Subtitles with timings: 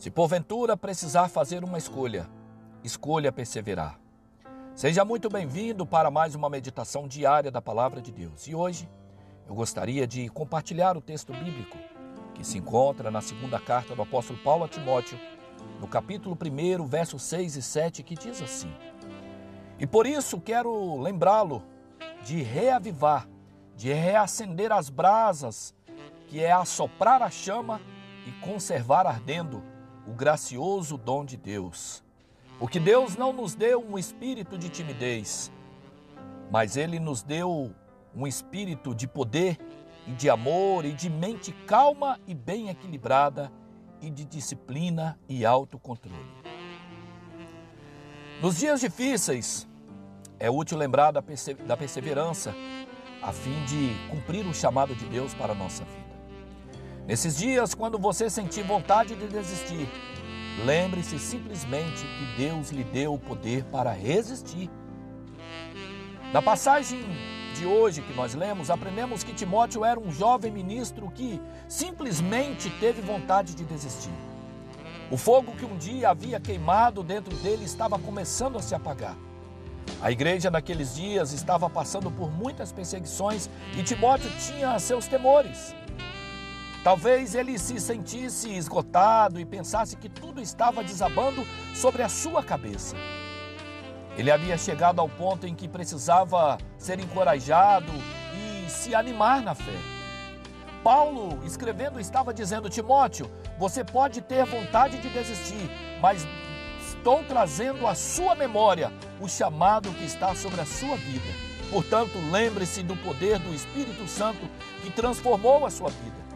[0.00, 2.26] Se porventura precisar fazer uma escolha,
[2.82, 4.00] escolha perseverar.
[4.74, 8.46] Seja muito bem-vindo para mais uma meditação diária da Palavra de Deus.
[8.46, 8.88] E hoje
[9.46, 11.76] eu gostaria de compartilhar o texto bíblico
[12.32, 15.18] que se encontra na segunda carta do apóstolo Paulo a Timóteo,
[15.78, 18.72] no capítulo 1, versos 6 e 7, que diz assim:
[19.78, 21.62] E por isso quero lembrá-lo
[22.24, 23.28] de reavivar,
[23.76, 25.74] de reacender as brasas,
[26.26, 27.82] que é assoprar a chama
[28.26, 29.62] e conservar ardendo
[30.06, 32.02] o gracioso dom de Deus.
[32.58, 35.50] Porque Deus não nos deu um espírito de timidez,
[36.50, 37.74] mas Ele nos deu
[38.14, 39.58] um espírito de poder
[40.06, 43.50] e de amor e de mente calma e bem equilibrada
[44.00, 46.40] e de disciplina e autocontrole.
[48.42, 49.68] Nos dias difíceis,
[50.38, 51.22] é útil lembrar da,
[51.76, 52.54] perseverança
[53.22, 56.09] a fim de cumprir o chamado de Deus para a nossa vida.
[57.10, 59.88] Nesses dias, quando você sentir vontade de desistir,
[60.64, 64.70] lembre-se simplesmente que Deus lhe deu o poder para resistir.
[66.32, 67.04] Na passagem
[67.56, 73.02] de hoje que nós lemos, aprendemos que Timóteo era um jovem ministro que simplesmente teve
[73.02, 74.14] vontade de desistir.
[75.10, 79.16] O fogo que um dia havia queimado dentro dele estava começando a se apagar.
[80.00, 85.74] A igreja naqueles dias estava passando por muitas perseguições e Timóteo tinha seus temores.
[86.82, 92.96] Talvez ele se sentisse esgotado e pensasse que tudo estava desabando sobre a sua cabeça.
[94.16, 97.92] Ele havia chegado ao ponto em que precisava ser encorajado
[98.34, 99.78] e se animar na fé.
[100.82, 106.26] Paulo, escrevendo, estava dizendo: Timóteo, você pode ter vontade de desistir, mas
[106.88, 111.28] estou trazendo à sua memória o chamado que está sobre a sua vida.
[111.70, 114.40] Portanto, lembre-se do poder do Espírito Santo
[114.82, 116.29] que transformou a sua vida.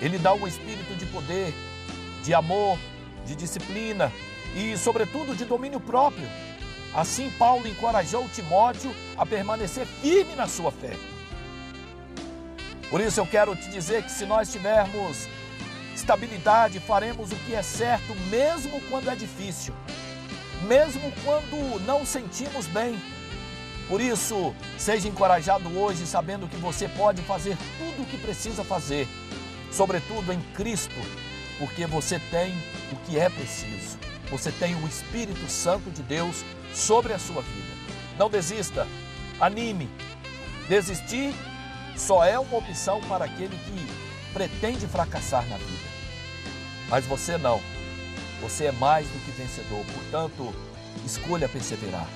[0.00, 1.52] Ele dá um espírito de poder,
[2.24, 2.78] de amor,
[3.26, 4.12] de disciplina
[4.54, 6.28] e, sobretudo, de domínio próprio.
[6.94, 10.96] Assim, Paulo encorajou Timóteo a permanecer firme na sua fé.
[12.90, 15.28] Por isso, eu quero te dizer que se nós tivermos
[15.94, 19.74] estabilidade, faremos o que é certo, mesmo quando é difícil,
[20.62, 22.98] mesmo quando não sentimos bem.
[23.88, 29.08] Por isso, seja encorajado hoje, sabendo que você pode fazer tudo o que precisa fazer
[29.70, 30.94] sobretudo em Cristo,
[31.58, 32.54] porque você tem
[32.92, 33.98] o que é preciso.
[34.30, 37.74] Você tem o Espírito Santo de Deus sobre a sua vida.
[38.18, 38.86] Não desista,
[39.40, 39.88] anime.
[40.68, 41.34] Desistir
[41.96, 45.88] só é uma opção para aquele que pretende fracassar na vida.
[46.88, 47.60] Mas você não.
[48.40, 49.84] Você é mais do que vencedor.
[49.86, 50.54] Portanto,
[51.04, 52.08] escolha perseverar.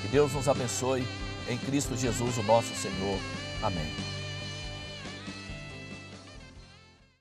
[0.00, 1.06] Que Deus nos abençoe
[1.48, 3.18] em Cristo Jesus, o nosso Senhor.
[3.62, 3.90] Amém.